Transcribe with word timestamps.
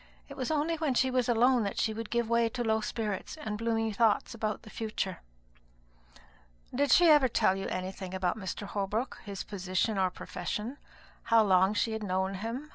It 0.29 0.35
was 0.35 0.49
only 0.49 0.77
when 0.77 0.95
she 0.95 1.11
was 1.11 1.29
alone 1.29 1.61
that 1.61 1.77
she 1.77 1.93
would 1.93 2.09
give 2.09 2.27
way 2.27 2.49
to 2.49 2.63
low 2.63 2.81
spirits 2.81 3.37
and 3.37 3.59
gloomy 3.59 3.93
thoughts 3.93 4.33
about 4.33 4.63
the 4.63 4.71
future." 4.71 5.19
"Did 6.73 6.89
she 6.91 7.05
ever 7.07 7.27
tell 7.27 7.55
you 7.55 7.67
anything 7.67 8.15
about 8.15 8.35
Mr. 8.35 8.65
Holbrook 8.65 9.19
his 9.23 9.43
position 9.43 9.99
or 9.99 10.09
profession? 10.09 10.79
how 11.25 11.43
long 11.43 11.75
she 11.75 11.91
had 11.91 12.01
known 12.01 12.33
him? 12.33 12.69